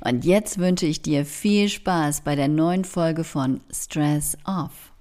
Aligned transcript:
Und 0.00 0.24
jetzt 0.24 0.58
wünsche 0.58 0.86
ich 0.86 1.02
dir 1.02 1.26
viel 1.26 1.68
Spaß 1.68 2.22
bei 2.22 2.36
der 2.36 2.48
neuen 2.48 2.84
Folge 2.84 3.24
von 3.24 3.60
Stress 3.70 4.36
Off. 4.44 4.92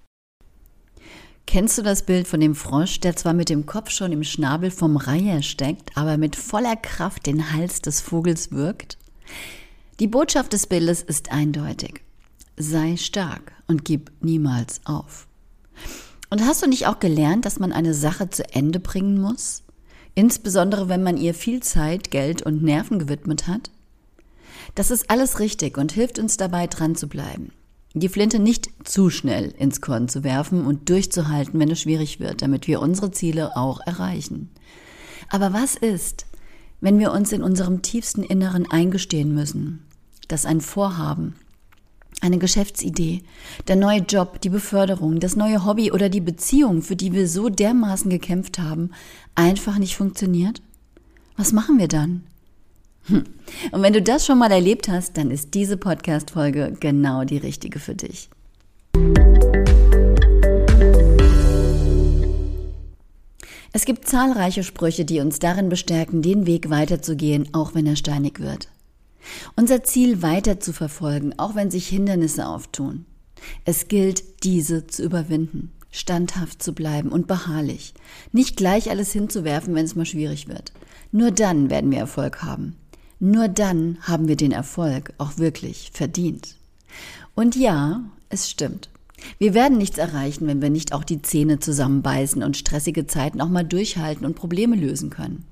Kennst 1.45 1.77
du 1.77 1.81
das 1.81 2.03
Bild 2.03 2.27
von 2.27 2.39
dem 2.39 2.55
Frosch, 2.55 2.99
der 2.99 3.15
zwar 3.15 3.33
mit 3.33 3.49
dem 3.49 3.65
Kopf 3.65 3.91
schon 3.91 4.11
im 4.11 4.23
Schnabel 4.23 4.71
vom 4.71 4.97
Reiher 4.97 5.41
steckt, 5.41 5.95
aber 5.97 6.17
mit 6.17 6.35
voller 6.35 6.75
Kraft 6.75 7.25
den 7.25 7.51
Hals 7.51 7.81
des 7.81 8.01
Vogels 8.01 8.51
wirkt? 8.51 8.97
Die 9.99 10.07
Botschaft 10.07 10.53
des 10.53 10.67
Bildes 10.67 11.01
ist 11.03 11.31
eindeutig. 11.31 12.01
Sei 12.57 12.97
stark 12.97 13.51
und 13.67 13.85
gib 13.85 14.11
niemals 14.21 14.81
auf. 14.85 15.27
Und 16.29 16.43
hast 16.45 16.63
du 16.63 16.67
nicht 16.67 16.87
auch 16.87 16.99
gelernt, 16.99 17.45
dass 17.45 17.59
man 17.59 17.71
eine 17.71 17.93
Sache 17.93 18.29
zu 18.29 18.43
Ende 18.55 18.79
bringen 18.79 19.21
muss? 19.21 19.63
Insbesondere 20.15 20.89
wenn 20.89 21.03
man 21.03 21.17
ihr 21.17 21.33
viel 21.33 21.61
Zeit, 21.61 22.09
Geld 22.09 22.41
und 22.41 22.63
Nerven 22.63 22.99
gewidmet 22.99 23.47
hat? 23.47 23.69
Das 24.75 24.89
ist 24.89 25.09
alles 25.09 25.39
richtig 25.39 25.77
und 25.77 25.91
hilft 25.91 26.19
uns 26.19 26.37
dabei, 26.37 26.67
dran 26.67 26.95
zu 26.95 27.07
bleiben. 27.07 27.51
Die 27.95 28.09
Flinte 28.09 28.39
nicht 28.39 28.69
zu 28.85 29.11
schnell 29.11 29.53
ins 29.59 29.79
Korn 29.79 30.09
zu 30.09 30.23
werfen 30.23 30.65
und 30.65 30.89
durchzuhalten, 30.89 31.59
wenn 31.59 31.69
es 31.69 31.81
schwierig 31.81 32.19
wird, 32.19 32.41
damit 32.41 32.67
wir 32.67 32.81
unsere 32.81 33.11
Ziele 33.11 33.55
auch 33.55 33.81
erreichen. 33.85 34.49
Aber 35.29 35.53
was 35.53 35.75
ist, 35.75 36.25
wenn 36.81 36.97
wir 36.97 37.11
uns 37.11 37.31
in 37.31 37.43
unserem 37.43 37.83
tiefsten 37.83 38.23
Inneren 38.23 38.69
eingestehen 38.69 39.33
müssen, 39.33 39.85
dass 40.27 40.47
ein 40.47 40.59
Vorhaben, 40.59 41.35
eine 42.21 42.39
Geschäftsidee, 42.39 43.21
der 43.67 43.75
neue 43.75 43.99
Job, 43.99 44.41
die 44.41 44.49
Beförderung, 44.49 45.19
das 45.19 45.35
neue 45.35 45.63
Hobby 45.63 45.91
oder 45.91 46.09
die 46.09 46.21
Beziehung, 46.21 46.81
für 46.81 46.95
die 46.95 47.13
wir 47.13 47.27
so 47.27 47.49
dermaßen 47.49 48.09
gekämpft 48.09 48.57
haben, 48.57 48.89
einfach 49.35 49.77
nicht 49.77 49.95
funktioniert? 49.95 50.63
Was 51.37 51.51
machen 51.51 51.77
wir 51.77 51.87
dann? 51.87 52.23
Hm. 53.07 53.23
Und 53.71 53.81
wenn 53.81 53.93
du 53.93 54.01
das 54.01 54.25
schon 54.25 54.39
mal 54.39 54.51
erlebt 54.51 54.87
hast, 54.87 55.17
dann 55.17 55.31
ist 55.31 55.53
diese 55.53 55.77
Podcast-Folge 55.77 56.73
genau 56.79 57.23
die 57.23 57.37
richtige 57.37 57.79
für 57.79 57.95
dich. 57.95 58.29
Es 63.75 63.85
gibt 63.85 64.07
zahlreiche 64.07 64.63
Sprüche, 64.63 65.03
die 65.03 65.19
uns 65.19 65.39
darin 65.39 65.67
bestärken, 65.67 66.21
den 66.21 66.45
Weg 66.45 66.69
weiterzugehen, 66.69 67.49
auch 67.53 67.73
wenn 67.73 67.87
er 67.87 67.95
steinig 67.95 68.39
wird. 68.39 68.69
Unser 69.55 69.83
Ziel 69.83 70.21
weiter 70.21 70.59
zu 70.59 70.73
verfolgen, 70.73 71.33
auch 71.37 71.55
wenn 71.55 71.71
sich 71.71 71.87
Hindernisse 71.87 72.47
auftun. 72.47 73.05
Es 73.65 73.87
gilt, 73.87 74.43
diese 74.43 74.85
zu 74.85 75.03
überwinden, 75.03 75.71
standhaft 75.91 76.61
zu 76.61 76.73
bleiben 76.73 77.09
und 77.09 77.27
beharrlich, 77.27 77.93
nicht 78.31 78.57
gleich 78.57 78.89
alles 78.89 79.11
hinzuwerfen, 79.11 79.73
wenn 79.75 79.85
es 79.85 79.95
mal 79.95 80.05
schwierig 80.05 80.47
wird. 80.47 80.71
Nur 81.11 81.31
dann 81.31 81.69
werden 81.69 81.91
wir 81.91 81.99
Erfolg 81.99 82.43
haben. 82.43 82.75
Nur 83.25 83.47
dann 83.47 83.99
haben 84.01 84.27
wir 84.27 84.35
den 84.35 84.51
Erfolg 84.51 85.13
auch 85.17 85.37
wirklich 85.37 85.91
verdient. 85.93 86.57
Und 87.35 87.55
ja, 87.55 88.03
es 88.27 88.49
stimmt. 88.49 88.89
Wir 89.37 89.53
werden 89.53 89.77
nichts 89.77 89.97
erreichen, 89.97 90.45
wenn 90.45 90.61
wir 90.61 90.69
nicht 90.69 90.91
auch 90.91 91.05
die 91.05 91.21
Zähne 91.21 91.59
zusammenbeißen 91.59 92.43
und 92.43 92.57
stressige 92.57 93.07
Zeiten 93.07 93.39
auch 93.39 93.47
mal 93.47 93.63
durchhalten 93.63 94.25
und 94.25 94.35
Probleme 94.35 94.75
lösen 94.75 95.09
können. 95.09 95.45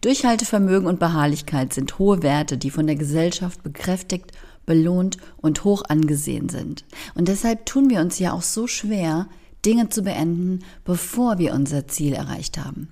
Durchhaltevermögen 0.00 0.88
und 0.88 0.98
Beharrlichkeit 0.98 1.72
sind 1.72 2.00
hohe 2.00 2.24
Werte, 2.24 2.58
die 2.58 2.70
von 2.72 2.88
der 2.88 2.96
Gesellschaft 2.96 3.62
bekräftigt, 3.62 4.32
belohnt 4.66 5.18
und 5.36 5.62
hoch 5.62 5.84
angesehen 5.88 6.48
sind. 6.48 6.84
Und 7.14 7.28
deshalb 7.28 7.66
tun 7.66 7.88
wir 7.88 8.00
uns 8.00 8.18
ja 8.18 8.32
auch 8.32 8.42
so 8.42 8.66
schwer, 8.66 9.28
Dinge 9.64 9.90
zu 9.90 10.02
beenden, 10.02 10.64
bevor 10.84 11.38
wir 11.38 11.54
unser 11.54 11.86
Ziel 11.86 12.14
erreicht 12.14 12.58
haben. 12.58 12.88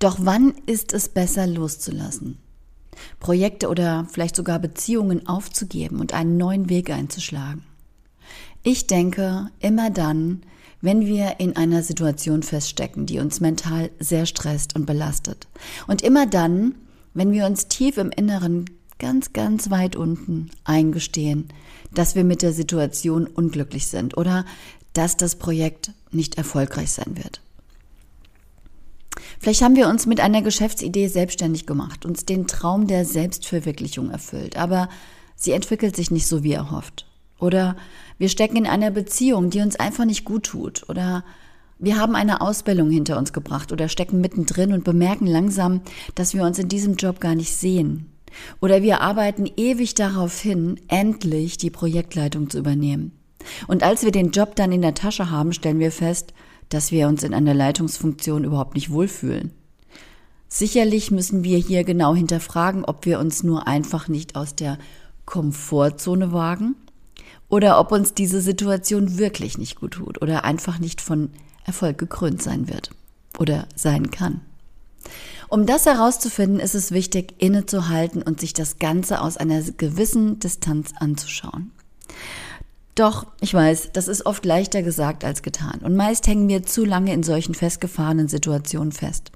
Doch 0.00 0.16
wann 0.18 0.54
ist 0.66 0.92
es 0.92 1.08
besser 1.08 1.46
loszulassen? 1.46 2.38
Projekte 3.20 3.68
oder 3.68 4.06
vielleicht 4.10 4.36
sogar 4.36 4.58
Beziehungen 4.58 5.26
aufzugeben 5.26 6.00
und 6.00 6.12
einen 6.12 6.36
neuen 6.36 6.68
Weg 6.68 6.90
einzuschlagen. 6.90 7.62
Ich 8.62 8.86
denke 8.86 9.50
immer 9.60 9.90
dann, 9.90 10.42
wenn 10.80 11.06
wir 11.06 11.40
in 11.40 11.56
einer 11.56 11.82
Situation 11.82 12.42
feststecken, 12.42 13.06
die 13.06 13.18
uns 13.18 13.40
mental 13.40 13.90
sehr 13.98 14.26
stresst 14.26 14.76
und 14.76 14.86
belastet. 14.86 15.48
Und 15.86 16.02
immer 16.02 16.26
dann, 16.26 16.74
wenn 17.14 17.32
wir 17.32 17.46
uns 17.46 17.68
tief 17.68 17.96
im 17.96 18.10
Inneren 18.10 18.66
ganz, 18.98 19.32
ganz 19.32 19.70
weit 19.70 19.96
unten 19.96 20.50
eingestehen, 20.64 21.48
dass 21.92 22.14
wir 22.14 22.24
mit 22.24 22.42
der 22.42 22.52
Situation 22.52 23.26
unglücklich 23.26 23.86
sind 23.86 24.16
oder 24.16 24.44
dass 24.92 25.16
das 25.16 25.36
Projekt 25.36 25.92
nicht 26.10 26.36
erfolgreich 26.36 26.92
sein 26.92 27.16
wird. 27.16 27.40
Vielleicht 29.38 29.62
haben 29.62 29.76
wir 29.76 29.88
uns 29.88 30.06
mit 30.06 30.20
einer 30.20 30.42
Geschäftsidee 30.42 31.08
selbstständig 31.08 31.66
gemacht, 31.66 32.04
uns 32.04 32.24
den 32.24 32.46
Traum 32.46 32.86
der 32.86 33.04
Selbstverwirklichung 33.04 34.10
erfüllt, 34.10 34.56
aber 34.56 34.88
sie 35.36 35.52
entwickelt 35.52 35.96
sich 35.96 36.10
nicht 36.10 36.26
so 36.26 36.42
wie 36.42 36.52
erhofft. 36.52 37.06
Oder 37.38 37.76
wir 38.18 38.28
stecken 38.28 38.56
in 38.56 38.66
einer 38.66 38.90
Beziehung, 38.90 39.50
die 39.50 39.60
uns 39.60 39.76
einfach 39.76 40.04
nicht 40.04 40.24
gut 40.24 40.44
tut. 40.44 40.88
Oder 40.88 41.24
wir 41.78 41.98
haben 41.98 42.14
eine 42.14 42.40
Ausbildung 42.40 42.90
hinter 42.90 43.18
uns 43.18 43.32
gebracht 43.32 43.72
oder 43.72 43.88
stecken 43.88 44.20
mittendrin 44.20 44.72
und 44.72 44.84
bemerken 44.84 45.26
langsam, 45.26 45.82
dass 46.14 46.34
wir 46.34 46.44
uns 46.44 46.58
in 46.58 46.68
diesem 46.68 46.94
Job 46.94 47.20
gar 47.20 47.34
nicht 47.34 47.52
sehen. 47.52 48.10
Oder 48.60 48.82
wir 48.82 49.00
arbeiten 49.00 49.48
ewig 49.56 49.94
darauf 49.94 50.40
hin, 50.40 50.80
endlich 50.88 51.58
die 51.58 51.70
Projektleitung 51.70 52.50
zu 52.50 52.58
übernehmen. 52.58 53.12
Und 53.66 53.82
als 53.82 54.04
wir 54.04 54.10
den 54.10 54.30
Job 54.30 54.56
dann 54.56 54.72
in 54.72 54.82
der 54.82 54.94
Tasche 54.94 55.30
haben, 55.30 55.52
stellen 55.52 55.78
wir 55.78 55.92
fest, 55.92 56.32
dass 56.68 56.92
wir 56.92 57.08
uns 57.08 57.22
in 57.22 57.34
einer 57.34 57.54
Leitungsfunktion 57.54 58.44
überhaupt 58.44 58.74
nicht 58.74 58.90
wohlfühlen. 58.90 59.52
Sicherlich 60.48 61.10
müssen 61.10 61.42
wir 61.42 61.58
hier 61.58 61.84
genau 61.84 62.14
hinterfragen, 62.14 62.84
ob 62.84 63.06
wir 63.06 63.18
uns 63.18 63.42
nur 63.42 63.66
einfach 63.66 64.08
nicht 64.08 64.36
aus 64.36 64.54
der 64.54 64.78
Komfortzone 65.24 66.32
wagen 66.32 66.76
oder 67.48 67.78
ob 67.80 67.92
uns 67.92 68.14
diese 68.14 68.40
Situation 68.40 69.18
wirklich 69.18 69.58
nicht 69.58 69.80
gut 69.80 69.94
tut 69.94 70.22
oder 70.22 70.44
einfach 70.44 70.78
nicht 70.78 71.00
von 71.00 71.30
Erfolg 71.64 71.98
gekrönt 71.98 72.42
sein 72.42 72.68
wird 72.68 72.90
oder 73.38 73.66
sein 73.74 74.10
kann. 74.10 74.42
Um 75.48 75.66
das 75.66 75.86
herauszufinden, 75.86 76.60
ist 76.60 76.74
es 76.74 76.90
wichtig, 76.90 77.34
innezuhalten 77.38 78.22
und 78.22 78.40
sich 78.40 78.54
das 78.54 78.78
Ganze 78.78 79.20
aus 79.20 79.36
einer 79.36 79.60
gewissen 79.62 80.38
Distanz 80.38 80.92
anzuschauen. 80.98 81.70
Doch, 82.94 83.26
ich 83.40 83.52
weiß, 83.52 83.90
das 83.92 84.06
ist 84.06 84.24
oft 84.24 84.44
leichter 84.44 84.82
gesagt 84.82 85.24
als 85.24 85.42
getan. 85.42 85.80
Und 85.82 85.96
meist 85.96 86.26
hängen 86.26 86.48
wir 86.48 86.62
zu 86.62 86.84
lange 86.84 87.12
in 87.12 87.24
solchen 87.24 87.54
festgefahrenen 87.54 88.28
Situationen 88.28 88.92
fest. 88.92 89.32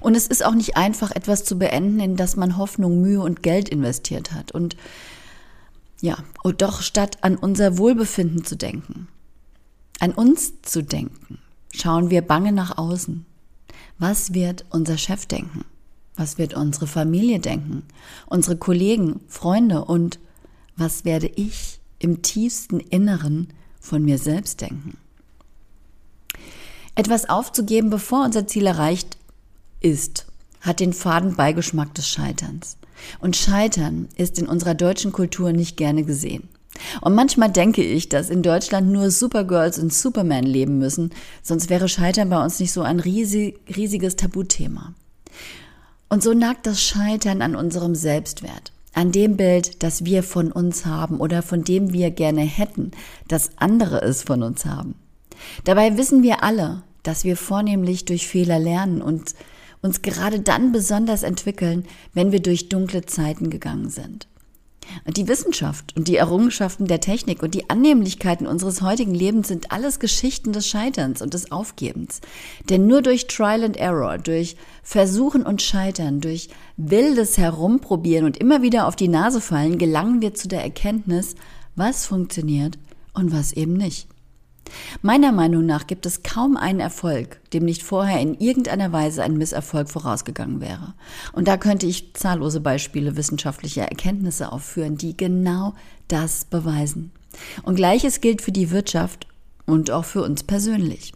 Und 0.00 0.14
es 0.14 0.26
ist 0.26 0.44
auch 0.44 0.54
nicht 0.54 0.76
einfach, 0.76 1.10
etwas 1.10 1.44
zu 1.44 1.58
beenden, 1.58 2.00
in 2.00 2.16
das 2.16 2.36
man 2.36 2.56
Hoffnung, 2.56 3.02
Mühe 3.02 3.20
und 3.20 3.42
Geld 3.42 3.68
investiert 3.68 4.32
hat. 4.32 4.52
Und 4.52 4.76
ja, 6.00 6.16
und 6.42 6.62
doch 6.62 6.80
statt 6.80 7.18
an 7.22 7.36
unser 7.36 7.78
Wohlbefinden 7.78 8.44
zu 8.44 8.56
denken, 8.56 9.08
an 10.00 10.12
uns 10.12 10.60
zu 10.62 10.82
denken, 10.82 11.38
schauen 11.72 12.10
wir 12.10 12.22
bange 12.22 12.52
nach 12.52 12.78
außen. 12.78 13.26
Was 13.98 14.34
wird 14.34 14.64
unser 14.70 14.98
Chef 14.98 15.26
denken? 15.26 15.64
Was 16.16 16.38
wird 16.38 16.54
unsere 16.54 16.86
Familie 16.86 17.40
denken? 17.40 17.82
Unsere 18.26 18.56
Kollegen, 18.56 19.20
Freunde 19.28 19.84
und 19.84 20.18
was 20.76 21.04
werde 21.04 21.26
ich 21.26 21.80
im 22.04 22.20
tiefsten 22.20 22.80
Inneren 22.80 23.48
von 23.80 24.04
mir 24.04 24.18
selbst 24.18 24.60
denken. 24.60 24.98
Etwas 26.94 27.28
aufzugeben, 27.28 27.88
bevor 27.88 28.26
unser 28.26 28.46
Ziel 28.46 28.66
erreicht 28.66 29.16
ist, 29.80 30.26
hat 30.60 30.80
den 30.80 30.92
faden 30.92 31.34
Beigeschmack 31.34 31.94
des 31.94 32.06
Scheiterns. 32.06 32.76
Und 33.20 33.36
Scheitern 33.36 34.08
ist 34.16 34.38
in 34.38 34.46
unserer 34.46 34.74
deutschen 34.74 35.12
Kultur 35.12 35.52
nicht 35.52 35.78
gerne 35.78 36.04
gesehen. 36.04 36.48
Und 37.00 37.14
manchmal 37.14 37.50
denke 37.50 37.82
ich, 37.82 38.10
dass 38.10 38.28
in 38.28 38.42
Deutschland 38.42 38.90
nur 38.90 39.10
Supergirls 39.10 39.78
und 39.78 39.92
Superman 39.92 40.44
leben 40.44 40.78
müssen, 40.78 41.10
sonst 41.42 41.70
wäre 41.70 41.88
Scheitern 41.88 42.28
bei 42.28 42.42
uns 42.42 42.60
nicht 42.60 42.72
so 42.72 42.82
ein 42.82 43.00
riesig, 43.00 43.58
riesiges 43.74 44.16
Tabuthema. 44.16 44.92
Und 46.10 46.22
so 46.22 46.34
nagt 46.34 46.66
das 46.66 46.82
Scheitern 46.82 47.40
an 47.40 47.56
unserem 47.56 47.94
Selbstwert, 47.94 48.72
an 48.94 49.12
dem 49.12 49.36
Bild, 49.36 49.82
das 49.82 50.04
wir 50.04 50.22
von 50.22 50.52
uns 50.52 50.86
haben 50.86 51.20
oder 51.20 51.42
von 51.42 51.64
dem 51.64 51.92
wir 51.92 52.10
gerne 52.10 52.42
hätten, 52.42 52.92
dass 53.28 53.58
andere 53.58 54.00
es 54.02 54.22
von 54.22 54.42
uns 54.42 54.64
haben. 54.64 54.94
Dabei 55.64 55.96
wissen 55.96 56.22
wir 56.22 56.42
alle, 56.42 56.82
dass 57.02 57.24
wir 57.24 57.36
vornehmlich 57.36 58.04
durch 58.04 58.26
Fehler 58.26 58.58
lernen 58.58 59.02
und 59.02 59.34
uns 59.82 60.00
gerade 60.00 60.40
dann 60.40 60.72
besonders 60.72 61.22
entwickeln, 61.22 61.84
wenn 62.14 62.32
wir 62.32 62.40
durch 62.40 62.68
dunkle 62.68 63.04
Zeiten 63.04 63.50
gegangen 63.50 63.90
sind. 63.90 64.26
Die 65.06 65.28
Wissenschaft 65.28 65.96
und 65.96 66.08
die 66.08 66.16
Errungenschaften 66.16 66.86
der 66.86 67.00
Technik 67.00 67.42
und 67.42 67.54
die 67.54 67.68
Annehmlichkeiten 67.70 68.46
unseres 68.46 68.82
heutigen 68.82 69.14
Lebens 69.14 69.48
sind 69.48 69.72
alles 69.72 69.98
Geschichten 69.98 70.52
des 70.52 70.66
Scheiterns 70.66 71.22
und 71.22 71.34
des 71.34 71.52
Aufgebens. 71.52 72.20
Denn 72.68 72.86
nur 72.86 73.02
durch 73.02 73.26
Trial 73.26 73.64
and 73.64 73.76
Error, 73.76 74.18
durch 74.18 74.56
Versuchen 74.82 75.44
und 75.44 75.62
Scheitern, 75.62 76.20
durch 76.20 76.48
wildes 76.76 77.38
Herumprobieren 77.38 78.24
und 78.24 78.36
immer 78.36 78.62
wieder 78.62 78.86
auf 78.86 78.96
die 78.96 79.08
Nase 79.08 79.40
fallen, 79.40 79.78
gelangen 79.78 80.22
wir 80.22 80.34
zu 80.34 80.48
der 80.48 80.62
Erkenntnis, 80.62 81.34
was 81.76 82.06
funktioniert 82.06 82.78
und 83.12 83.32
was 83.32 83.52
eben 83.52 83.74
nicht. 83.74 84.08
Meiner 85.02 85.32
Meinung 85.32 85.66
nach 85.66 85.86
gibt 85.86 86.06
es 86.06 86.22
kaum 86.22 86.56
einen 86.56 86.80
Erfolg, 86.80 87.40
dem 87.52 87.64
nicht 87.64 87.82
vorher 87.82 88.20
in 88.20 88.34
irgendeiner 88.34 88.92
Weise 88.92 89.22
ein 89.22 89.36
Misserfolg 89.36 89.88
vorausgegangen 89.88 90.60
wäre. 90.60 90.94
Und 91.32 91.48
da 91.48 91.56
könnte 91.56 91.86
ich 91.86 92.14
zahllose 92.14 92.60
Beispiele 92.60 93.16
wissenschaftlicher 93.16 93.84
Erkenntnisse 93.84 94.52
aufführen, 94.52 94.96
die 94.96 95.16
genau 95.16 95.74
das 96.08 96.44
beweisen. 96.44 97.12
Und 97.62 97.76
gleiches 97.76 98.20
gilt 98.20 98.42
für 98.42 98.52
die 98.52 98.70
Wirtschaft 98.70 99.26
und 99.66 99.90
auch 99.90 100.04
für 100.04 100.22
uns 100.22 100.44
persönlich. 100.44 101.12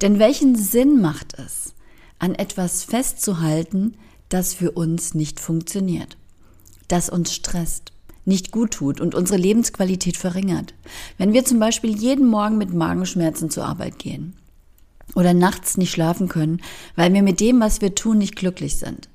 Denn 0.00 0.18
welchen 0.18 0.56
Sinn 0.56 1.00
macht 1.00 1.38
es, 1.38 1.74
an 2.18 2.34
etwas 2.34 2.84
festzuhalten, 2.84 3.96
das 4.28 4.54
für 4.54 4.70
uns 4.70 5.14
nicht 5.14 5.40
funktioniert, 5.40 6.16
das 6.88 7.10
uns 7.10 7.34
stresst, 7.34 7.91
nicht 8.24 8.52
gut 8.52 8.72
tut 8.72 9.00
und 9.00 9.14
unsere 9.14 9.38
Lebensqualität 9.38 10.16
verringert. 10.16 10.74
Wenn 11.18 11.32
wir 11.32 11.44
zum 11.44 11.58
Beispiel 11.58 11.96
jeden 11.96 12.26
Morgen 12.28 12.58
mit 12.58 12.72
Magenschmerzen 12.72 13.50
zur 13.50 13.66
Arbeit 13.66 13.98
gehen 13.98 14.34
oder 15.14 15.34
nachts 15.34 15.76
nicht 15.76 15.90
schlafen 15.90 16.28
können, 16.28 16.60
weil 16.96 17.12
wir 17.12 17.22
mit 17.22 17.40
dem, 17.40 17.60
was 17.60 17.80
wir 17.80 17.94
tun, 17.94 18.18
nicht 18.18 18.36
glücklich 18.36 18.76
sind, 18.76 19.08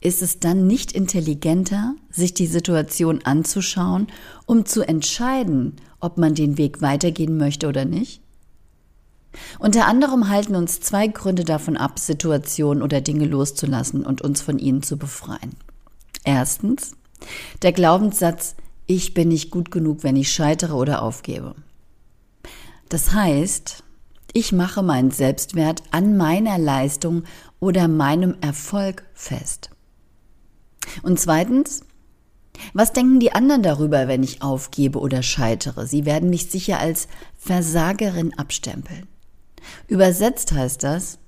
ist 0.00 0.22
es 0.22 0.40
dann 0.40 0.66
nicht 0.66 0.92
intelligenter, 0.92 1.94
sich 2.10 2.34
die 2.34 2.46
Situation 2.46 3.20
anzuschauen, 3.22 4.08
um 4.46 4.66
zu 4.66 4.82
entscheiden, 4.82 5.76
ob 6.00 6.18
man 6.18 6.34
den 6.34 6.58
Weg 6.58 6.82
weitergehen 6.82 7.36
möchte 7.36 7.68
oder 7.68 7.84
nicht? 7.84 8.20
Unter 9.58 9.86
anderem 9.86 10.28
halten 10.28 10.56
uns 10.56 10.80
zwei 10.80 11.06
Gründe 11.06 11.44
davon 11.44 11.76
ab, 11.76 11.98
Situationen 11.98 12.82
oder 12.82 13.00
Dinge 13.00 13.26
loszulassen 13.26 14.04
und 14.04 14.20
uns 14.20 14.42
von 14.42 14.58
ihnen 14.58 14.82
zu 14.82 14.98
befreien. 14.98 15.54
Erstens, 16.24 16.92
der 17.62 17.72
Glaubenssatz, 17.72 18.56
ich 18.86 19.14
bin 19.14 19.28
nicht 19.28 19.50
gut 19.50 19.70
genug, 19.70 20.02
wenn 20.02 20.16
ich 20.16 20.32
scheitere 20.32 20.74
oder 20.74 21.02
aufgebe. 21.02 21.54
Das 22.88 23.12
heißt, 23.12 23.84
ich 24.32 24.52
mache 24.52 24.82
meinen 24.82 25.10
Selbstwert 25.10 25.82
an 25.90 26.16
meiner 26.16 26.58
Leistung 26.58 27.24
oder 27.60 27.88
meinem 27.88 28.36
Erfolg 28.40 29.04
fest. 29.14 29.70
Und 31.02 31.20
zweitens, 31.20 31.84
was 32.74 32.92
denken 32.92 33.20
die 33.20 33.32
anderen 33.32 33.62
darüber, 33.62 34.08
wenn 34.08 34.22
ich 34.22 34.42
aufgebe 34.42 34.98
oder 34.98 35.22
scheitere? 35.22 35.86
Sie 35.86 36.04
werden 36.04 36.30
mich 36.30 36.50
sicher 36.50 36.78
als 36.78 37.08
Versagerin 37.36 38.36
abstempeln. 38.38 39.06
Übersetzt 39.88 40.52
heißt 40.52 40.82
das, 40.82 41.18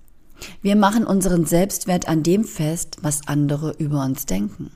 wir 0.62 0.76
machen 0.76 1.06
unseren 1.06 1.46
Selbstwert 1.46 2.08
an 2.08 2.22
dem 2.22 2.44
fest, 2.44 2.98
was 3.00 3.26
andere 3.26 3.72
über 3.78 4.04
uns 4.04 4.26
denken. 4.26 4.70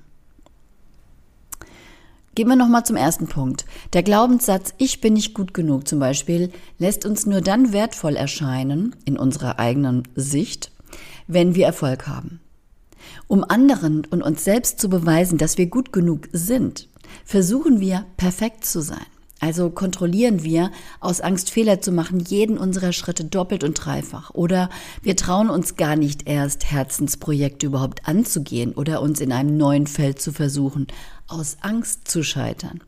Gehen 2.38 2.46
wir 2.46 2.54
nochmal 2.54 2.86
zum 2.86 2.94
ersten 2.94 3.26
Punkt. 3.26 3.64
Der 3.94 4.04
Glaubenssatz, 4.04 4.72
ich 4.78 5.00
bin 5.00 5.14
nicht 5.14 5.34
gut 5.34 5.54
genug 5.54 5.88
zum 5.88 5.98
Beispiel, 5.98 6.52
lässt 6.78 7.04
uns 7.04 7.26
nur 7.26 7.40
dann 7.40 7.72
wertvoll 7.72 8.14
erscheinen, 8.14 8.94
in 9.04 9.18
unserer 9.18 9.58
eigenen 9.58 10.04
Sicht, 10.14 10.70
wenn 11.26 11.56
wir 11.56 11.66
Erfolg 11.66 12.06
haben. 12.06 12.38
Um 13.26 13.42
anderen 13.42 14.04
und 14.04 14.22
uns 14.22 14.44
selbst 14.44 14.78
zu 14.78 14.88
beweisen, 14.88 15.36
dass 15.36 15.58
wir 15.58 15.66
gut 15.66 15.92
genug 15.92 16.28
sind, 16.30 16.88
versuchen 17.24 17.80
wir 17.80 18.06
perfekt 18.16 18.64
zu 18.64 18.82
sein. 18.82 19.06
Also 19.40 19.70
kontrollieren 19.70 20.42
wir, 20.42 20.72
aus 20.98 21.20
Angst 21.20 21.50
Fehler 21.50 21.80
zu 21.80 21.92
machen, 21.92 22.18
jeden 22.18 22.58
unserer 22.58 22.92
Schritte 22.92 23.24
doppelt 23.24 23.62
und 23.62 23.74
dreifach. 23.74 24.30
Oder 24.34 24.68
wir 25.02 25.14
trauen 25.14 25.48
uns 25.48 25.76
gar 25.76 25.94
nicht 25.94 26.28
erst, 26.28 26.70
Herzensprojekte 26.70 27.66
überhaupt 27.66 28.08
anzugehen 28.08 28.72
oder 28.72 29.00
uns 29.00 29.20
in 29.20 29.30
einem 29.30 29.56
neuen 29.56 29.86
Feld 29.86 30.20
zu 30.20 30.32
versuchen, 30.32 30.88
aus 31.28 31.58
Angst 31.60 32.08
zu 32.08 32.24
scheitern. 32.24 32.80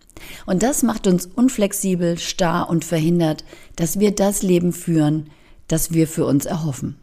Und 0.44 0.62
das 0.62 0.82
macht 0.82 1.06
uns 1.06 1.26
unflexibel, 1.26 2.19
starr 2.19 2.69
und 2.69 2.85
verhindert, 2.85 3.44
dass 3.76 4.00
wir 4.00 4.12
das 4.12 4.43
Leben 4.43 4.73
führen, 4.73 5.31
das 5.69 5.93
wir 5.93 6.08
für 6.08 6.26
uns 6.26 6.47
erhoffen. 6.47 6.97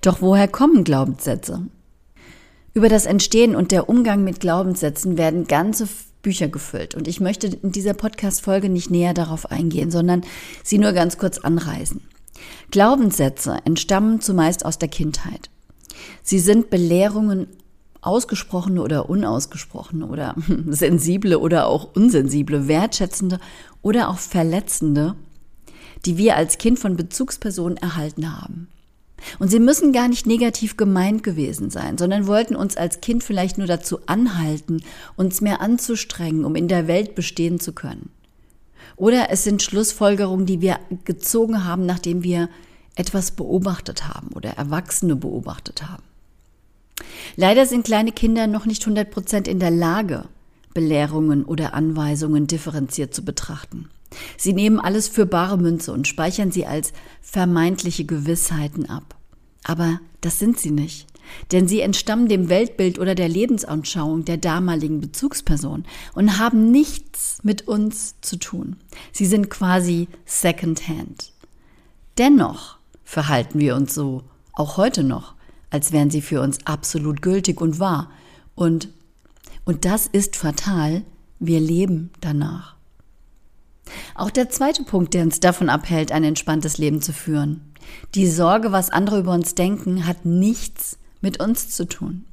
Doch 0.00 0.22
woher 0.22 0.46
kommen 0.48 0.84
Glaubenssätze? 0.84 1.66
Über 2.72 2.88
das 2.88 3.06
Entstehen 3.06 3.56
und 3.56 3.72
der 3.72 3.88
Umgang 3.88 4.22
mit 4.22 4.38
Glaubenssätzen 4.38 5.18
werden 5.18 5.48
ganze 5.48 5.88
Bücher 6.28 6.48
gefüllt. 6.48 6.94
Und 6.94 7.08
ich 7.08 7.20
möchte 7.20 7.46
in 7.46 7.72
dieser 7.72 7.94
Podcast-Folge 7.94 8.68
nicht 8.68 8.90
näher 8.90 9.14
darauf 9.14 9.50
eingehen, 9.50 9.90
sondern 9.90 10.24
sie 10.62 10.76
nur 10.76 10.92
ganz 10.92 11.16
kurz 11.16 11.38
anreißen. 11.38 12.02
Glaubenssätze 12.70 13.56
entstammen 13.64 14.20
zumeist 14.20 14.66
aus 14.66 14.76
der 14.76 14.90
Kindheit. 14.90 15.48
Sie 16.22 16.38
sind 16.38 16.68
Belehrungen, 16.68 17.46
ausgesprochene 18.02 18.82
oder 18.82 19.08
unausgesprochene 19.08 20.06
oder 20.06 20.34
sensible 20.68 21.38
oder 21.38 21.66
auch 21.66 21.94
unsensible, 21.94 22.68
wertschätzende 22.68 23.40
oder 23.80 24.10
auch 24.10 24.18
verletzende, 24.18 25.14
die 26.04 26.18
wir 26.18 26.36
als 26.36 26.58
Kind 26.58 26.78
von 26.78 26.94
Bezugspersonen 26.94 27.78
erhalten 27.78 28.38
haben. 28.38 28.68
Und 29.38 29.48
sie 29.50 29.58
müssen 29.58 29.92
gar 29.92 30.08
nicht 30.08 30.26
negativ 30.26 30.76
gemeint 30.76 31.22
gewesen 31.22 31.70
sein, 31.70 31.98
sondern 31.98 32.26
wollten 32.26 32.56
uns 32.56 32.76
als 32.76 33.00
Kind 33.00 33.24
vielleicht 33.24 33.58
nur 33.58 33.66
dazu 33.66 33.98
anhalten, 34.06 34.82
uns 35.16 35.40
mehr 35.40 35.60
anzustrengen, 35.60 36.44
um 36.44 36.54
in 36.54 36.68
der 36.68 36.88
Welt 36.88 37.14
bestehen 37.14 37.60
zu 37.60 37.72
können. 37.72 38.10
Oder 38.96 39.30
es 39.30 39.44
sind 39.44 39.62
Schlussfolgerungen, 39.62 40.46
die 40.46 40.60
wir 40.60 40.78
gezogen 41.04 41.64
haben, 41.64 41.86
nachdem 41.86 42.22
wir 42.22 42.48
etwas 42.96 43.30
beobachtet 43.30 44.08
haben 44.08 44.28
oder 44.34 44.50
Erwachsene 44.50 45.14
beobachtet 45.14 45.88
haben. 45.88 46.02
Leider 47.36 47.66
sind 47.66 47.84
kleine 47.84 48.10
Kinder 48.10 48.48
noch 48.48 48.66
nicht 48.66 48.82
100 48.82 49.08
Prozent 49.08 49.46
in 49.46 49.60
der 49.60 49.70
Lage, 49.70 50.24
Belehrungen 50.74 51.44
oder 51.44 51.74
Anweisungen 51.74 52.48
differenziert 52.48 53.14
zu 53.14 53.24
betrachten. 53.24 53.88
Sie 54.36 54.52
nehmen 54.52 54.80
alles 54.80 55.08
für 55.08 55.26
bare 55.26 55.58
Münze 55.58 55.92
und 55.92 56.08
speichern 56.08 56.50
sie 56.50 56.66
als 56.66 56.92
vermeintliche 57.20 58.04
Gewissheiten 58.04 58.88
ab. 58.88 59.16
Aber 59.64 60.00
das 60.20 60.38
sind 60.38 60.58
sie 60.58 60.70
nicht. 60.70 61.06
Denn 61.52 61.68
sie 61.68 61.80
entstammen 61.80 62.28
dem 62.28 62.48
Weltbild 62.48 62.98
oder 62.98 63.14
der 63.14 63.28
Lebensanschauung 63.28 64.24
der 64.24 64.38
damaligen 64.38 65.00
Bezugsperson 65.00 65.84
und 66.14 66.38
haben 66.38 66.70
nichts 66.70 67.38
mit 67.42 67.68
uns 67.68 68.14
zu 68.22 68.36
tun. 68.36 68.76
Sie 69.12 69.26
sind 69.26 69.50
quasi 69.50 70.08
second-hand. 70.24 71.32
Dennoch 72.16 72.78
verhalten 73.04 73.60
wir 73.60 73.76
uns 73.76 73.94
so, 73.94 74.24
auch 74.54 74.76
heute 74.78 75.04
noch, 75.04 75.34
als 75.70 75.92
wären 75.92 76.10
sie 76.10 76.22
für 76.22 76.40
uns 76.40 76.66
absolut 76.66 77.20
gültig 77.22 77.60
und 77.60 77.78
wahr. 77.78 78.10
Und, 78.54 78.88
und 79.64 79.84
das 79.84 80.06
ist 80.06 80.34
fatal, 80.34 81.02
wir 81.38 81.60
leben 81.60 82.10
danach. 82.20 82.77
Auch 84.14 84.30
der 84.30 84.50
zweite 84.50 84.82
Punkt, 84.82 85.14
der 85.14 85.22
uns 85.22 85.40
davon 85.40 85.68
abhält, 85.68 86.12
ein 86.12 86.24
entspanntes 86.24 86.78
Leben 86.78 87.02
zu 87.02 87.12
führen. 87.12 87.62
Die 88.14 88.28
Sorge, 88.28 88.72
was 88.72 88.90
andere 88.90 89.20
über 89.20 89.32
uns 89.32 89.54
denken, 89.54 90.06
hat 90.06 90.24
nichts 90.24 90.98
mit 91.20 91.40
uns 91.40 91.70
zu 91.70 91.86
tun. 91.86 92.24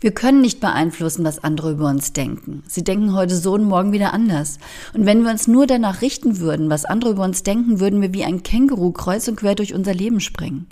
Wir 0.00 0.12
können 0.12 0.40
nicht 0.40 0.60
beeinflussen, 0.60 1.24
was 1.24 1.42
andere 1.42 1.72
über 1.72 1.88
uns 1.88 2.12
denken. 2.12 2.62
Sie 2.68 2.84
denken 2.84 3.14
heute 3.14 3.36
so 3.36 3.54
und 3.54 3.64
morgen 3.64 3.92
wieder 3.92 4.12
anders. 4.12 4.58
Und 4.94 5.06
wenn 5.06 5.24
wir 5.24 5.30
uns 5.30 5.48
nur 5.48 5.66
danach 5.66 6.02
richten 6.02 6.38
würden, 6.38 6.70
was 6.70 6.84
andere 6.84 7.10
über 7.10 7.24
uns 7.24 7.42
denken, 7.42 7.80
würden 7.80 8.00
wir 8.00 8.12
wie 8.12 8.24
ein 8.24 8.42
Känguru 8.42 8.92
kreuz 8.92 9.28
und 9.28 9.36
quer 9.36 9.54
durch 9.54 9.74
unser 9.74 9.94
Leben 9.94 10.20
springen. 10.20 10.66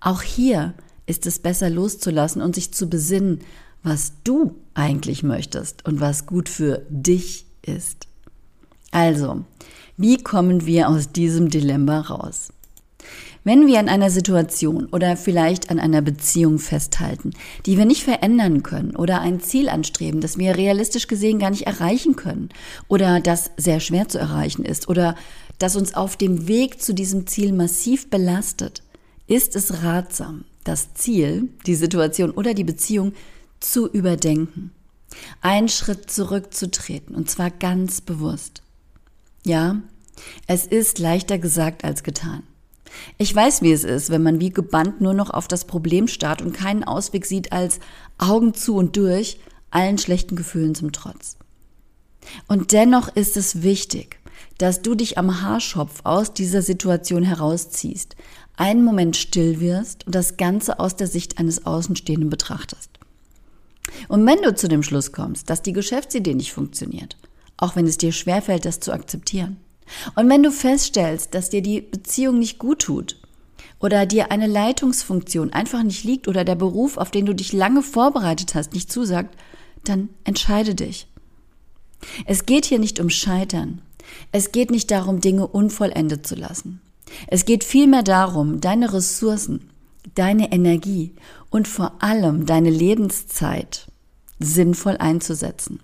Auch 0.00 0.22
hier 0.22 0.74
ist 1.06 1.26
es 1.26 1.38
besser 1.38 1.70
loszulassen 1.70 2.42
und 2.42 2.54
sich 2.54 2.72
zu 2.72 2.88
besinnen, 2.88 3.40
was 3.82 4.12
du 4.24 4.56
eigentlich 4.74 5.22
möchtest 5.22 5.86
und 5.86 6.00
was 6.00 6.26
gut 6.26 6.48
für 6.48 6.82
dich 6.88 7.46
ist. 7.62 8.08
Also, 8.96 9.44
wie 9.98 10.16
kommen 10.16 10.64
wir 10.64 10.88
aus 10.88 11.12
diesem 11.12 11.50
Dilemma 11.50 12.00
raus? 12.00 12.48
Wenn 13.44 13.66
wir 13.66 13.78
an 13.78 13.90
einer 13.90 14.08
Situation 14.08 14.86
oder 14.86 15.18
vielleicht 15.18 15.68
an 15.68 15.78
einer 15.78 16.00
Beziehung 16.00 16.58
festhalten, 16.58 17.32
die 17.66 17.76
wir 17.76 17.84
nicht 17.84 18.04
verändern 18.04 18.62
können 18.62 18.96
oder 18.96 19.20
ein 19.20 19.40
Ziel 19.40 19.68
anstreben, 19.68 20.22
das 20.22 20.38
wir 20.38 20.56
realistisch 20.56 21.08
gesehen 21.08 21.38
gar 21.38 21.50
nicht 21.50 21.66
erreichen 21.66 22.16
können 22.16 22.48
oder 22.88 23.20
das 23.20 23.50
sehr 23.58 23.80
schwer 23.80 24.08
zu 24.08 24.18
erreichen 24.18 24.64
ist 24.64 24.88
oder 24.88 25.14
das 25.58 25.76
uns 25.76 25.92
auf 25.92 26.16
dem 26.16 26.48
Weg 26.48 26.80
zu 26.80 26.94
diesem 26.94 27.26
Ziel 27.26 27.52
massiv 27.52 28.08
belastet, 28.08 28.82
ist 29.26 29.56
es 29.56 29.82
ratsam, 29.82 30.46
das 30.64 30.94
Ziel, 30.94 31.50
die 31.66 31.74
Situation 31.74 32.30
oder 32.30 32.54
die 32.54 32.64
Beziehung 32.64 33.12
zu 33.60 33.90
überdenken, 33.90 34.70
einen 35.42 35.68
Schritt 35.68 36.10
zurückzutreten 36.10 37.14
und 37.14 37.28
zwar 37.28 37.50
ganz 37.50 38.00
bewusst. 38.00 38.62
Ja, 39.46 39.76
es 40.48 40.66
ist 40.66 40.98
leichter 40.98 41.38
gesagt 41.38 41.84
als 41.84 42.02
getan. 42.02 42.42
Ich 43.16 43.32
weiß, 43.32 43.62
wie 43.62 43.70
es 43.70 43.84
ist, 43.84 44.10
wenn 44.10 44.24
man 44.24 44.40
wie 44.40 44.50
gebannt 44.50 45.00
nur 45.00 45.14
noch 45.14 45.30
auf 45.30 45.46
das 45.46 45.66
Problem 45.66 46.08
starrt 46.08 46.42
und 46.42 46.52
keinen 46.52 46.82
Ausweg 46.82 47.24
sieht 47.26 47.52
als 47.52 47.78
Augen 48.18 48.54
zu 48.54 48.74
und 48.74 48.96
durch, 48.96 49.38
allen 49.70 49.98
schlechten 49.98 50.34
Gefühlen 50.34 50.74
zum 50.74 50.90
Trotz. 50.90 51.36
Und 52.48 52.72
dennoch 52.72 53.14
ist 53.14 53.36
es 53.36 53.62
wichtig, 53.62 54.18
dass 54.58 54.82
du 54.82 54.96
dich 54.96 55.16
am 55.16 55.40
Haarschopf 55.42 56.00
aus 56.02 56.34
dieser 56.34 56.62
Situation 56.62 57.22
herausziehst, 57.22 58.16
einen 58.56 58.82
Moment 58.82 59.16
still 59.16 59.60
wirst 59.60 60.08
und 60.08 60.14
das 60.16 60.36
Ganze 60.36 60.80
aus 60.80 60.96
der 60.96 61.06
Sicht 61.06 61.38
eines 61.38 61.66
Außenstehenden 61.66 62.30
betrachtest. 62.30 62.90
Und 64.08 64.26
wenn 64.26 64.42
du 64.42 64.56
zu 64.56 64.66
dem 64.66 64.82
Schluss 64.82 65.12
kommst, 65.12 65.50
dass 65.50 65.62
die 65.62 65.72
Geschäftsidee 65.72 66.34
nicht 66.34 66.52
funktioniert, 66.52 67.16
auch 67.56 67.76
wenn 67.76 67.86
es 67.86 67.98
dir 67.98 68.12
schwerfällt, 68.12 68.64
das 68.64 68.80
zu 68.80 68.92
akzeptieren, 68.92 69.58
und 70.14 70.28
wenn 70.28 70.42
du 70.42 70.50
feststellst, 70.50 71.34
dass 71.34 71.50
dir 71.50 71.62
die 71.62 71.80
Beziehung 71.80 72.38
nicht 72.38 72.58
gut 72.58 72.80
tut 72.80 73.16
oder 73.78 74.06
dir 74.06 74.30
eine 74.30 74.46
Leitungsfunktion 74.46 75.52
einfach 75.52 75.82
nicht 75.82 76.04
liegt 76.04 76.28
oder 76.28 76.44
der 76.44 76.54
Beruf, 76.54 76.96
auf 76.96 77.10
den 77.10 77.26
du 77.26 77.34
dich 77.34 77.52
lange 77.52 77.82
vorbereitet 77.82 78.54
hast, 78.54 78.72
nicht 78.72 78.90
zusagt, 78.90 79.36
dann 79.84 80.08
entscheide 80.24 80.74
dich. 80.74 81.06
Es 82.24 82.46
geht 82.46 82.66
hier 82.66 82.78
nicht 82.78 83.00
um 83.00 83.10
Scheitern. 83.10 83.80
Es 84.32 84.52
geht 84.52 84.70
nicht 84.70 84.90
darum, 84.90 85.20
Dinge 85.20 85.46
unvollendet 85.46 86.26
zu 86.26 86.34
lassen. 86.34 86.80
Es 87.28 87.44
geht 87.44 87.64
vielmehr 87.64 88.02
darum, 88.02 88.60
deine 88.60 88.92
Ressourcen, 88.92 89.70
deine 90.14 90.52
Energie 90.52 91.14
und 91.50 91.68
vor 91.68 92.02
allem 92.02 92.46
deine 92.46 92.70
Lebenszeit 92.70 93.86
sinnvoll 94.38 94.96
einzusetzen. 94.98 95.80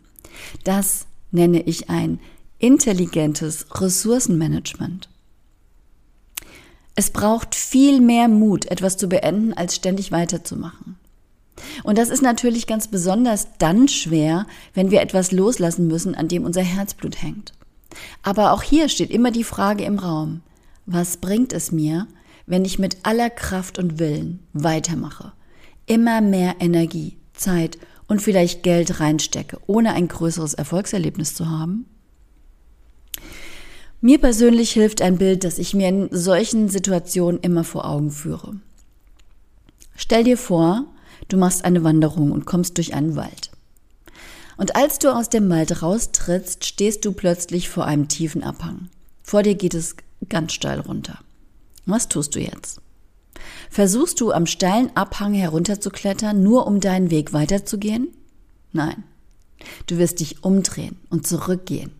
Das 0.65 1.07
nenne 1.33 1.63
ich 1.63 1.91
ein 1.91 2.21
intelligentes 2.59 3.67
Ressourcenmanagement. 3.75 5.09
Es 6.95 7.11
braucht 7.11 7.55
viel 7.55 8.01
mehr 8.01 8.29
Mut, 8.29 8.67
etwas 8.67 8.97
zu 8.97 9.09
beenden, 9.09 9.55
als 9.55 9.75
ständig 9.75 10.13
weiterzumachen. 10.13 10.97
Und 11.83 11.99
das 11.99 12.11
ist 12.11 12.23
natürlich 12.23 12.67
ganz 12.67 12.89
besonders 12.89 13.49
dann 13.59 13.89
schwer, 13.89 14.47
wenn 14.75 14.91
wir 14.91 15.01
etwas 15.01 15.33
loslassen 15.33 15.87
müssen, 15.87 16.15
an 16.15 16.29
dem 16.29 16.45
unser 16.45 16.63
Herzblut 16.63 17.23
hängt. 17.23 17.53
Aber 18.23 18.53
auch 18.53 18.63
hier 18.63 18.89
steht 18.89 19.11
immer 19.11 19.31
die 19.31 19.45
Frage 19.45 19.85
im 19.85 19.99
Raum, 19.99 20.43
was 20.87 21.19
bringt 21.19 21.53
es 21.53 21.73
mir, 21.73 22.07
wenn 22.47 22.65
ich 22.65 22.79
mit 22.79 22.99
aller 23.05 23.31
Kraft 23.31 23.79
und 23.79 23.99
Willen 23.99 24.41
weitermache, 24.53 25.33
immer 25.87 26.21
mehr 26.21 26.57
Energie, 26.61 27.17
Zeit 27.35 27.79
und 28.09 28.23
vielleicht 28.23 28.63
Geld 28.63 29.01
reinstecke, 29.01 29.59
ohne 29.67 29.93
ein 29.93 30.09
größeres 30.09 30.55
Erfolgserlebnis 30.55 31.35
zu 31.35 31.49
haben? 31.49 31.87
Mir 34.01 34.19
persönlich 34.19 34.73
hilft 34.73 35.01
ein 35.01 35.19
Bild, 35.19 35.45
das 35.45 35.59
ich 35.59 35.75
mir 35.75 35.89
in 35.89 36.09
solchen 36.11 36.69
Situationen 36.69 37.41
immer 37.41 37.63
vor 37.63 37.89
Augen 37.89 38.11
führe. 38.11 38.57
Stell 39.95 40.25
dir 40.25 40.37
vor, 40.37 40.87
du 41.29 41.37
machst 41.37 41.65
eine 41.65 41.85
Wanderung 41.85 42.33
und 42.33 42.45
kommst 42.45 42.79
durch 42.79 42.95
einen 42.95 43.15
Wald. 43.15 43.51
Und 44.57 44.75
als 44.77 44.99
du 44.99 45.15
aus 45.15 45.29
dem 45.29 45.49
Wald 45.51 45.83
raustrittst, 45.83 46.65
stehst 46.65 47.05
du 47.05 47.13
plötzlich 47.13 47.69
vor 47.69 47.85
einem 47.85 48.09
tiefen 48.09 48.43
Abhang. 48.43 48.89
Vor 49.23 49.43
dir 49.43 49.55
geht 49.55 49.75
es 49.75 49.97
ganz 50.29 50.53
steil 50.53 50.81
runter. 50.81 51.21
Was 51.87 52.09
tust 52.09 52.35
du 52.35 52.41
jetzt? 52.41 52.81
Versuchst 53.71 54.21
du 54.21 54.33
am 54.33 54.47
steilen 54.47 54.91
Abhang 54.97 55.35
herunterzuklettern, 55.35 56.43
nur 56.43 56.67
um 56.67 56.81
deinen 56.81 57.11
Weg 57.11 57.33
weiterzugehen? 57.33 58.09
Nein. 58.73 59.05
Du 59.87 59.99
wirst 59.99 60.21
dich 60.21 60.43
umdrehen 60.45 60.97
und 61.09 61.27
zurückgehen 61.27 61.93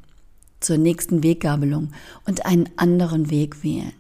zur 0.61 0.79
nächsten 0.79 1.23
Weggabelung 1.23 1.93
und 2.27 2.47
einen 2.47 2.69
anderen 2.77 3.31
Weg 3.31 3.63
wählen. 3.63 3.93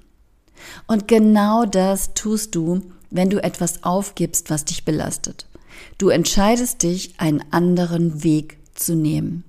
Und 0.86 1.08
genau 1.08 1.64
das 1.64 2.14
tust 2.14 2.54
du, 2.54 2.82
wenn 3.10 3.30
du 3.30 3.42
etwas 3.42 3.82
aufgibst, 3.82 4.48
was 4.48 4.64
dich 4.64 4.84
belastet. 4.84 5.46
Du 5.98 6.08
entscheidest 6.08 6.82
dich, 6.82 7.14
einen 7.18 7.42
anderen 7.50 8.22
Weg 8.22 8.58
zu 8.74 8.94
nehmen. 8.94 9.44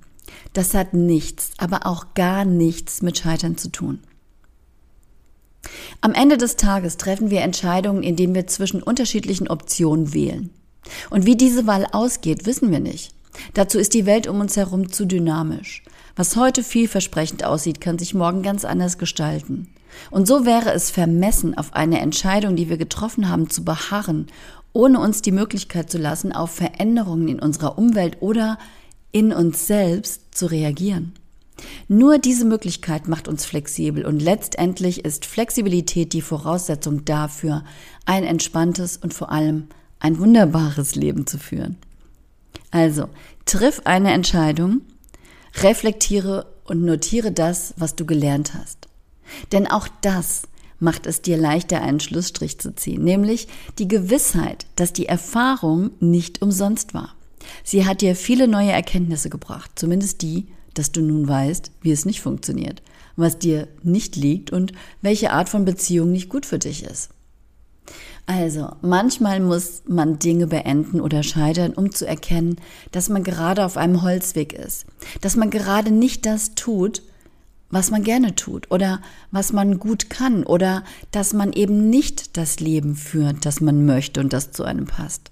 Das 0.54 0.74
hat 0.74 0.94
nichts, 0.94 1.52
aber 1.58 1.86
auch 1.86 2.14
gar 2.16 2.46
nichts 2.46 3.02
mit 3.02 3.18
Scheitern 3.18 3.58
zu 3.58 3.70
tun. 3.70 4.00
Am 6.02 6.14
Ende 6.14 6.38
des 6.38 6.56
Tages 6.56 6.98
treffen 6.98 7.30
wir 7.30 7.42
Entscheidungen, 7.42 8.04
indem 8.04 8.36
wir 8.36 8.48
zwischen 8.48 8.84
unterschiedlichen 8.84 9.48
Optionen 9.48 10.14
wählen. 10.14 10.50
Und 11.10 11.26
wie 11.26 11.36
diese 11.36 11.66
Wahl 11.66 11.88
ausgeht, 11.92 12.46
wissen 12.46 12.72
wir 12.72 12.80
nicht. 12.80 13.14
Dazu 13.54 13.80
ist 13.80 13.94
die 13.94 14.06
Welt 14.06 14.28
um 14.28 14.40
uns 14.40 14.58
herum 14.58 14.92
zu 14.92 15.06
dynamisch. 15.06 15.84
Was 16.16 16.36
heute 16.36 16.64
vielversprechend 16.64 17.44
aussieht, 17.44 17.82
kann 17.82 17.98
sich 17.98 18.14
morgen 18.14 18.44
ganz 18.44 18.66
anders 18.66 18.98
gestalten. 18.98 19.70
Und 20.12 20.28
so 20.28 20.46
wäre 20.46 20.72
es 20.74 20.92
vermessen, 20.92 21.58
auf 21.58 21.74
eine 21.74 22.00
Entscheidung, 22.00 22.56
die 22.56 22.70
wir 22.70 22.78
getroffen 22.78 23.30
haben, 23.30 23.50
zu 23.50 23.64
beharren, 23.64 24.28
ohne 24.74 25.00
uns 25.00 25.22
die 25.22 25.32
Möglichkeit 25.32 25.90
zu 25.90 25.98
lassen, 25.98 26.32
auf 26.32 26.52
Veränderungen 26.52 27.28
in 27.28 27.40
unserer 27.40 27.78
Umwelt 27.78 28.18
oder 28.22 28.58
in 29.12 29.32
uns 29.32 29.68
selbst 29.68 30.36
zu 30.36 30.48
reagieren. 30.48 31.14
Nur 31.88 32.18
diese 32.18 32.46
Möglichkeit 32.46 33.08
macht 33.08 33.28
uns 33.28 33.46
flexibel 33.46 34.06
und 34.06 34.22
letztendlich 34.22 35.06
ist 35.06 35.26
Flexibilität 35.26 36.14
die 36.14 36.22
Voraussetzung 36.22 37.06
dafür, 37.06 37.64
ein 38.06 38.24
entspanntes 38.24 38.98
und 38.98 39.14
vor 39.14 39.32
allem 39.32 39.68
ein 40.00 40.20
wunderbares 40.20 40.96
Leben 40.96 41.28
zu 41.28 41.38
führen. 41.38 41.78
Also, 42.72 43.10
triff 43.46 43.82
eine 43.86 44.12
Entscheidung, 44.14 44.82
reflektiere 45.62 46.48
und 46.66 46.84
notiere 46.84 47.32
das, 47.32 47.74
was 47.78 47.96
du 47.96 48.06
gelernt 48.06 48.54
hast. 48.54 48.88
Denn 49.52 49.68
auch 49.68 49.88
das 50.02 50.44
macht 50.80 51.06
es 51.06 51.22
dir 51.22 51.38
leichter, 51.38 51.82
einen 51.82 52.00
Schlussstrich 52.00 52.60
zu 52.60 52.76
ziehen, 52.76 53.04
nämlich 53.04 53.48
die 53.80 53.88
Gewissheit, 53.88 54.66
dass 54.76 54.92
die 54.92 55.06
Erfahrung 55.06 55.92
nicht 56.00 56.42
umsonst 56.42 56.94
war. 56.94 57.16
Sie 57.64 57.86
hat 57.86 58.02
dir 58.02 58.16
viele 58.16 58.48
neue 58.48 58.72
Erkenntnisse 58.72 59.30
gebracht, 59.30 59.72
zumindest 59.76 60.22
die, 60.22 60.48
dass 60.74 60.92
du 60.92 61.02
nun 61.02 61.28
weißt, 61.28 61.72
wie 61.82 61.92
es 61.92 62.06
nicht 62.06 62.22
funktioniert, 62.22 62.82
was 63.16 63.40
dir 63.40 63.68
nicht 63.84 64.16
liegt 64.16 64.52
und 64.52 64.74
welche 65.02 65.32
Art 65.32 65.50
von 65.50 65.66
Beziehung 65.66 66.12
nicht 66.12 66.30
gut 66.30 66.46
für 66.46 66.60
dich 66.60 66.84
ist. 66.84 67.10
Also, 68.26 68.70
manchmal 68.82 69.42
muss 69.42 69.84
man 69.86 70.18
Dinge 70.18 70.48
beenden 70.48 71.02
oder 71.02 71.24
scheitern, 71.24 71.74
um 71.74 71.92
zu 71.92 72.08
erkennen, 72.08 72.56
dass 72.92 73.10
man 73.10 73.24
gerade 73.24 73.66
auf 73.66 73.76
einem 73.76 74.02
Holzweg 74.02 74.54
ist, 74.54 74.86
dass 75.20 75.36
man 75.36 75.50
gerade 75.50 75.92
nicht 75.92 76.26
das 76.26 76.56
tut, 76.56 77.02
was 77.70 77.92
man 77.92 78.04
gerne 78.04 78.36
tut 78.36 78.72
oder 78.72 79.02
was 79.32 79.52
man 79.52 79.80
gut 79.80 80.10
kann 80.10 80.44
oder 80.46 80.84
dass 81.12 81.34
man 81.34 81.52
eben 81.52 81.90
nicht 81.90 82.38
das 82.38 82.60
Leben 82.60 82.96
führt, 82.96 83.46
das 83.46 83.60
man 83.60 83.86
möchte 83.86 84.22
und 84.22 84.32
das 84.32 84.52
zu 84.52 84.64
einem 84.64 84.86
passt. 84.86 85.32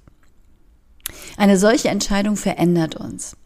Eine 1.37 1.57
solche 1.57 1.89
Entscheidung 1.89 2.35
verändert 2.35 2.95
uns 2.95 3.37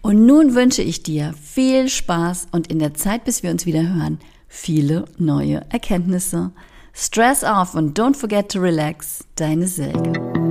Und 0.00 0.26
nun 0.26 0.54
wünsche 0.54 0.82
ich 0.82 1.02
dir 1.02 1.34
viel 1.40 1.88
Spaß 1.88 2.48
und 2.52 2.68
in 2.68 2.78
der 2.78 2.94
Zeit, 2.94 3.24
bis 3.24 3.42
wir 3.42 3.50
uns 3.50 3.66
wieder 3.66 3.82
hören, 3.82 4.18
viele 4.48 5.06
neue 5.18 5.62
Erkenntnisse. 5.70 6.52
Stress 6.94 7.42
off 7.42 7.74
und 7.74 7.98
don't 7.98 8.16
forget 8.16 8.50
to 8.50 8.60
relax. 8.60 9.24
Deine 9.36 9.66
Silke. 9.66 10.41